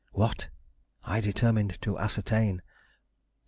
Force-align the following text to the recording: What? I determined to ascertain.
What? 0.13 0.49
I 1.03 1.21
determined 1.21 1.79
to 1.83 1.99
ascertain. 1.99 2.63